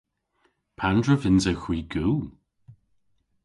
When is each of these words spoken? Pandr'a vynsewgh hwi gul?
Pandr'a 0.77 1.15
vynsewgh 1.21 1.63
hwi 1.63 1.79
gul? 1.91 2.19